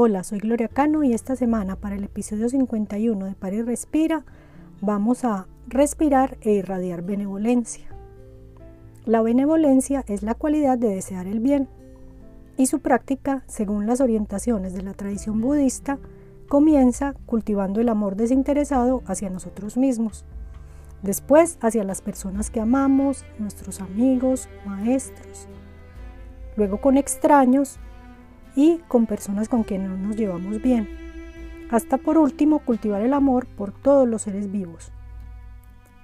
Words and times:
Hola, 0.00 0.22
soy 0.22 0.38
Gloria 0.38 0.68
Cano 0.68 1.02
y 1.02 1.12
esta 1.12 1.34
semana 1.34 1.74
para 1.74 1.96
el 1.96 2.04
episodio 2.04 2.48
51 2.48 3.26
de 3.26 3.32
Par 3.32 3.52
y 3.52 3.62
Respira 3.62 4.24
vamos 4.80 5.24
a 5.24 5.48
respirar 5.66 6.38
e 6.40 6.52
irradiar 6.52 7.02
benevolencia. 7.02 7.88
La 9.06 9.22
benevolencia 9.22 10.04
es 10.06 10.22
la 10.22 10.36
cualidad 10.36 10.78
de 10.78 10.90
desear 10.90 11.26
el 11.26 11.40
bien 11.40 11.68
y 12.56 12.66
su 12.66 12.78
práctica, 12.78 13.42
según 13.48 13.88
las 13.88 14.00
orientaciones 14.00 14.72
de 14.72 14.82
la 14.82 14.94
tradición 14.94 15.40
budista, 15.40 15.98
comienza 16.48 17.14
cultivando 17.26 17.80
el 17.80 17.88
amor 17.88 18.14
desinteresado 18.14 19.02
hacia 19.04 19.30
nosotros 19.30 19.76
mismos, 19.76 20.24
después 21.02 21.58
hacia 21.60 21.82
las 21.82 22.02
personas 22.02 22.50
que 22.50 22.60
amamos, 22.60 23.24
nuestros 23.40 23.80
amigos, 23.80 24.48
maestros, 24.64 25.48
luego 26.56 26.80
con 26.80 26.96
extraños 26.96 27.80
y 28.58 28.80
con 28.88 29.06
personas 29.06 29.48
con 29.48 29.62
quienes 29.62 29.88
no 29.88 29.96
nos 29.96 30.16
llevamos 30.16 30.60
bien. 30.60 30.88
Hasta 31.70 31.96
por 31.96 32.18
último, 32.18 32.58
cultivar 32.58 33.00
el 33.02 33.12
amor 33.12 33.46
por 33.46 33.70
todos 33.70 34.08
los 34.08 34.22
seres 34.22 34.50
vivos. 34.50 34.90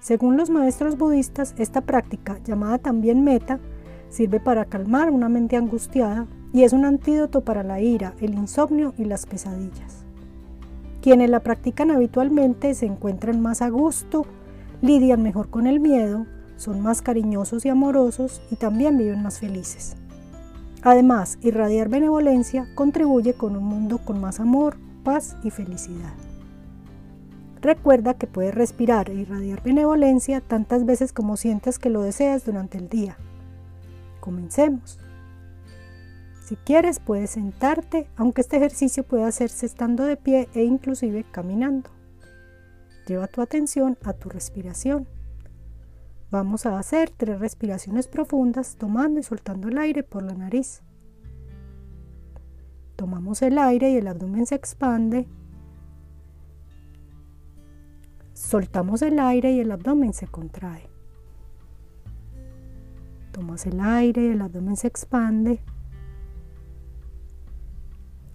Según 0.00 0.36
los 0.36 0.50
maestros 0.50 0.98
budistas, 0.98 1.54
esta 1.58 1.82
práctica, 1.82 2.40
llamada 2.44 2.78
también 2.78 3.22
meta, 3.22 3.60
sirve 4.08 4.40
para 4.40 4.64
calmar 4.64 5.10
una 5.10 5.28
mente 5.28 5.56
angustiada 5.56 6.26
y 6.52 6.64
es 6.64 6.72
un 6.72 6.84
antídoto 6.84 7.42
para 7.42 7.62
la 7.62 7.80
ira, 7.80 8.14
el 8.20 8.34
insomnio 8.34 8.94
y 8.98 9.04
las 9.04 9.26
pesadillas. 9.26 10.04
Quienes 11.02 11.30
la 11.30 11.38
practican 11.38 11.92
habitualmente 11.92 12.74
se 12.74 12.86
encuentran 12.86 13.40
más 13.40 13.62
a 13.62 13.68
gusto, 13.68 14.26
lidian 14.82 15.22
mejor 15.22 15.50
con 15.50 15.68
el 15.68 15.78
miedo, 15.78 16.26
son 16.56 16.80
más 16.80 17.00
cariñosos 17.00 17.64
y 17.64 17.68
amorosos 17.68 18.42
y 18.50 18.56
también 18.56 18.98
viven 18.98 19.22
más 19.22 19.38
felices. 19.38 19.99
Además, 20.82 21.38
irradiar 21.42 21.88
benevolencia 21.88 22.66
contribuye 22.74 23.34
con 23.34 23.56
un 23.56 23.64
mundo 23.64 23.98
con 23.98 24.20
más 24.20 24.40
amor, 24.40 24.76
paz 25.04 25.36
y 25.42 25.50
felicidad. 25.50 26.14
Recuerda 27.60 28.14
que 28.14 28.26
puedes 28.26 28.54
respirar 28.54 29.10
e 29.10 29.14
irradiar 29.14 29.62
benevolencia 29.62 30.40
tantas 30.40 30.86
veces 30.86 31.12
como 31.12 31.36
sientas 31.36 31.78
que 31.78 31.90
lo 31.90 32.00
deseas 32.00 32.46
durante 32.46 32.78
el 32.78 32.88
día. 32.88 33.18
Comencemos. 34.20 34.98
Si 36.46 36.56
quieres 36.56 36.98
puedes 36.98 37.30
sentarte, 37.30 38.08
aunque 38.16 38.40
este 38.40 38.56
ejercicio 38.56 39.04
puede 39.04 39.24
hacerse 39.24 39.66
estando 39.66 40.04
de 40.04 40.16
pie 40.16 40.48
e 40.54 40.64
inclusive 40.64 41.24
caminando. 41.30 41.90
Lleva 43.06 43.26
tu 43.26 43.42
atención 43.42 43.98
a 44.04 44.14
tu 44.14 44.30
respiración. 44.30 45.06
Vamos 46.30 46.64
a 46.64 46.78
hacer 46.78 47.10
tres 47.10 47.40
respiraciones 47.40 48.06
profundas 48.06 48.76
tomando 48.76 49.18
y 49.18 49.24
soltando 49.24 49.68
el 49.68 49.78
aire 49.78 50.04
por 50.04 50.22
la 50.22 50.34
nariz. 50.34 50.82
Tomamos 52.94 53.42
el 53.42 53.58
aire 53.58 53.90
y 53.90 53.96
el 53.96 54.06
abdomen 54.06 54.46
se 54.46 54.54
expande. 54.54 55.26
Soltamos 58.32 59.02
el 59.02 59.18
aire 59.18 59.52
y 59.52 59.60
el 59.60 59.72
abdomen 59.72 60.12
se 60.12 60.28
contrae. 60.28 60.88
Tomas 63.32 63.66
el 63.66 63.80
aire 63.80 64.26
y 64.26 64.28
el 64.28 64.42
abdomen 64.42 64.76
se 64.76 64.86
expande. 64.86 65.60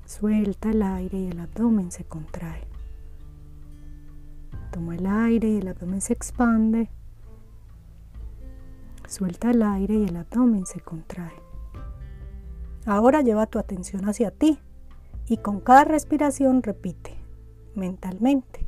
Suelta 0.05 0.69
el 0.69 0.81
aire 0.81 1.17
y 1.17 1.27
el 1.27 1.39
abdomen 1.39 1.91
se 1.91 2.03
contrae. 2.03 2.67
Toma 4.71 4.95
el 4.95 5.05
aire 5.05 5.49
y 5.49 5.57
el 5.57 5.67
abdomen 5.69 6.01
se 6.01 6.13
expande. 6.13 6.89
Suelta 9.07 9.51
el 9.51 9.61
aire 9.61 9.95
y 9.95 10.05
el 10.05 10.15
abdomen 10.15 10.65
se 10.65 10.79
contrae. 10.79 11.33
Ahora 12.85 13.21
lleva 13.21 13.47
tu 13.47 13.59
atención 13.59 14.07
hacia 14.09 14.31
ti 14.31 14.59
y 15.27 15.37
con 15.37 15.59
cada 15.59 15.85
respiración 15.85 16.63
repite 16.63 17.15
mentalmente. 17.75 18.65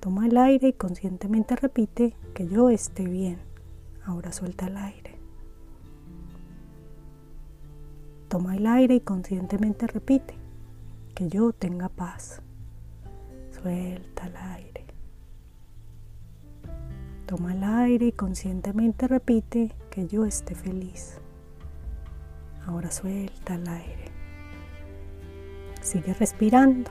Toma 0.00 0.26
el 0.26 0.36
aire 0.36 0.68
y 0.68 0.72
conscientemente 0.72 1.56
repite 1.56 2.14
que 2.34 2.46
yo 2.46 2.70
esté 2.70 3.04
bien. 3.04 3.38
Ahora 4.04 4.32
suelta 4.32 4.66
el 4.66 4.76
aire. 4.76 5.18
Toma 8.28 8.56
el 8.56 8.66
aire 8.66 8.94
y 8.96 9.00
conscientemente 9.00 9.86
repite 9.86 10.34
que 11.14 11.28
yo 11.28 11.52
tenga 11.52 11.88
paz. 11.88 12.42
Suelta 13.50 14.26
el 14.26 14.36
aire. 14.36 14.87
Toma 17.28 17.52
el 17.52 17.62
aire 17.62 18.06
y 18.06 18.12
conscientemente 18.12 19.06
repite 19.06 19.70
que 19.90 20.06
yo 20.06 20.24
esté 20.24 20.54
feliz. 20.54 21.18
Ahora 22.66 22.90
suelta 22.90 23.56
el 23.56 23.68
aire. 23.68 24.06
Sigue 25.82 26.14
respirando. 26.14 26.90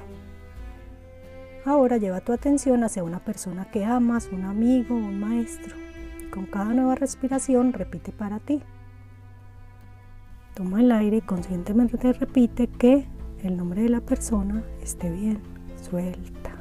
Ahora 1.65 1.97
lleva 1.97 2.21
tu 2.21 2.33
atención 2.33 2.83
hacia 2.83 3.03
una 3.03 3.17
persona 3.17 3.71
que 3.71 3.83
amas, 3.83 4.29
un 4.31 4.43
amigo, 4.43 4.93
un 4.93 5.19
maestro. 5.19 5.75
con 6.29 6.45
cada 6.45 6.71
nueva 6.71 6.93
respiración 6.93 7.73
repite 7.73 8.11
para 8.11 8.39
ti. 8.39 8.61
Toma 10.53 10.81
el 10.81 10.91
aire 10.91 11.17
y 11.17 11.21
conscientemente 11.21 12.13
repite 12.13 12.67
que 12.67 13.07
el 13.41 13.57
nombre 13.57 13.81
de 13.81 13.89
la 13.89 14.01
persona 14.01 14.63
esté 14.83 15.09
bien. 15.09 15.41
Suelta. 15.81 16.56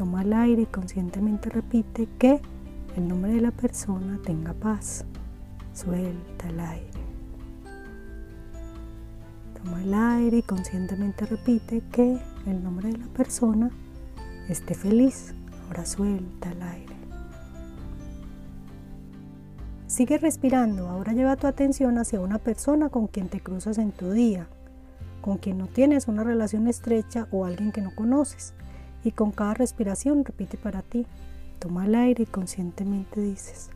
Toma 0.00 0.22
el 0.22 0.32
aire 0.32 0.62
y 0.62 0.66
conscientemente 0.66 1.50
repite 1.50 2.08
que 2.18 2.40
el 2.96 3.06
nombre 3.06 3.34
de 3.34 3.42
la 3.42 3.50
persona 3.50 4.18
tenga 4.24 4.54
paz. 4.54 5.04
Suelta 5.74 6.48
el 6.48 6.58
aire. 6.58 7.00
Toma 9.62 9.82
el 9.82 9.92
aire 9.92 10.38
y 10.38 10.42
conscientemente 10.42 11.26
repite 11.26 11.82
que 11.92 12.18
el 12.46 12.64
nombre 12.64 12.92
de 12.92 12.96
la 12.96 13.08
persona 13.08 13.70
esté 14.48 14.74
feliz. 14.74 15.34
Ahora 15.66 15.84
suelta 15.84 16.50
el 16.50 16.62
aire. 16.62 16.96
Sigue 19.86 20.16
respirando. 20.16 20.88
Ahora 20.88 21.12
lleva 21.12 21.36
tu 21.36 21.46
atención 21.46 21.98
hacia 21.98 22.22
una 22.22 22.38
persona 22.38 22.88
con 22.88 23.06
quien 23.06 23.28
te 23.28 23.40
cruzas 23.40 23.76
en 23.76 23.92
tu 23.92 24.12
día, 24.12 24.48
con 25.20 25.36
quien 25.36 25.58
no 25.58 25.66
tienes 25.66 26.08
una 26.08 26.24
relación 26.24 26.68
estrecha 26.68 27.28
o 27.30 27.44
alguien 27.44 27.70
que 27.70 27.82
no 27.82 27.94
conoces 27.94 28.54
y 29.04 29.12
con 29.12 29.30
cada 29.32 29.54
respiración 29.54 30.24
repite 30.24 30.56
para 30.56 30.82
ti. 30.82 31.06
Toma 31.58 31.86
el 31.86 31.94
aire 31.94 32.24
y 32.24 32.26
conscientemente 32.26 33.20
dices 33.20 33.70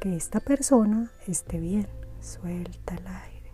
que 0.00 0.16
esta 0.16 0.40
persona 0.40 1.10
esté 1.26 1.58
bien. 1.58 1.86
Suelta 2.20 2.94
el 2.94 3.06
aire. 3.06 3.52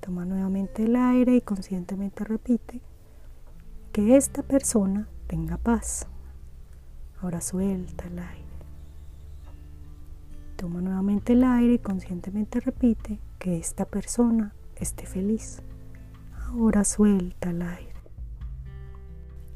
Toma 0.00 0.24
nuevamente 0.24 0.84
el 0.84 0.96
aire 0.96 1.36
y 1.36 1.40
conscientemente 1.40 2.24
repite 2.24 2.80
que 3.92 4.16
esta 4.16 4.42
persona 4.42 5.08
tenga 5.26 5.58
paz. 5.58 6.06
Ahora 7.20 7.40
suelta 7.40 8.06
el 8.06 8.18
aire. 8.18 8.42
Toma 10.56 10.80
nuevamente 10.80 11.34
el 11.34 11.44
aire 11.44 11.74
y 11.74 11.78
conscientemente 11.78 12.60
repite 12.60 13.18
que 13.38 13.58
esta 13.58 13.84
persona 13.84 14.54
esté 14.76 15.06
feliz. 15.06 15.62
Ahora 16.48 16.84
suelta 16.84 17.50
el 17.50 17.62
aire. 17.62 17.91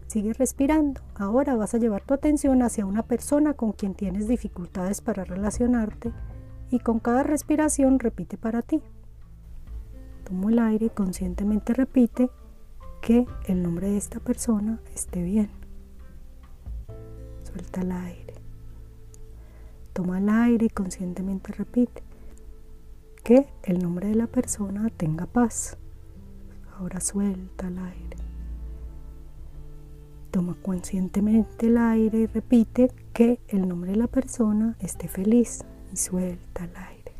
Sigue 0.06 0.32
respirando. 0.32 1.00
Ahora 1.16 1.56
vas 1.56 1.74
a 1.74 1.78
llevar 1.78 2.02
tu 2.02 2.14
atención 2.14 2.62
hacia 2.62 2.86
una 2.86 3.02
persona 3.02 3.54
con 3.54 3.72
quien 3.72 3.94
tienes 3.94 4.28
dificultades 4.28 5.00
para 5.00 5.24
relacionarte 5.24 6.12
y 6.70 6.78
con 6.78 7.00
cada 7.00 7.22
respiración 7.22 7.98
repite 7.98 8.36
para 8.36 8.62
ti. 8.62 8.82
Toma 10.24 10.50
el 10.50 10.58
aire 10.58 10.86
y 10.86 10.90
conscientemente 10.90 11.72
repite 11.72 12.30
que 13.00 13.26
el 13.46 13.62
nombre 13.62 13.88
de 13.88 13.96
esta 13.96 14.20
persona 14.20 14.80
esté 14.94 15.22
bien. 15.22 15.50
Suelta 17.44 17.82
el 17.82 17.92
aire. 17.92 18.34
Toma 19.92 20.18
el 20.18 20.28
aire 20.28 20.66
y 20.66 20.70
conscientemente 20.70 21.52
repite 21.52 22.02
que 23.22 23.46
el 23.62 23.82
nombre 23.82 24.08
de 24.08 24.14
la 24.14 24.26
persona 24.26 24.88
tenga 24.90 25.26
paz. 25.26 25.78
Ahora 26.78 27.00
suelta 27.00 27.68
el 27.68 27.78
aire. 27.78 28.25
Toma 30.36 30.54
conscientemente 30.60 31.68
el 31.68 31.78
aire 31.78 32.18
y 32.18 32.26
repite 32.26 32.90
que 33.14 33.40
el 33.48 33.66
nombre 33.66 33.92
de 33.92 33.96
la 33.96 34.06
persona 34.06 34.76
esté 34.80 35.08
feliz 35.08 35.64
y 35.90 35.96
suelta 35.96 36.64
el 36.64 36.76
aire. 36.76 37.12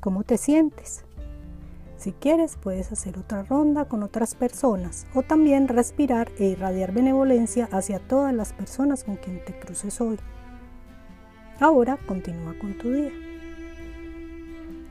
¿Cómo 0.00 0.24
te 0.24 0.38
sientes? 0.38 1.04
Si 1.98 2.10
quieres 2.10 2.56
puedes 2.56 2.90
hacer 2.90 3.16
otra 3.16 3.44
ronda 3.44 3.84
con 3.84 4.02
otras 4.02 4.34
personas 4.34 5.06
o 5.14 5.22
también 5.22 5.68
respirar 5.68 6.32
e 6.40 6.46
irradiar 6.46 6.90
benevolencia 6.90 7.68
hacia 7.70 8.00
todas 8.00 8.34
las 8.34 8.52
personas 8.52 9.04
con 9.04 9.18
quien 9.18 9.44
te 9.44 9.56
cruces 9.56 10.00
hoy. 10.00 10.18
Ahora 11.60 11.96
continúa 12.08 12.58
con 12.58 12.76
tu 12.76 12.90
día. 12.90 13.27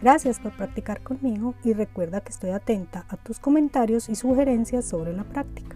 Gracias 0.02 0.40
por 0.40 0.56
practicar 0.56 1.02
conmigo 1.02 1.56
y 1.64 1.74
recuerda 1.74 2.22
que 2.22 2.30
estoy 2.30 2.52
atenta 2.52 3.06
a 3.10 3.18
tus 3.18 3.40
comentarios 3.40 4.10
y 4.10 4.16
sugerencias 4.16 4.86
sobre 4.86 5.14
la 5.14 5.24
práctica. 5.24 5.76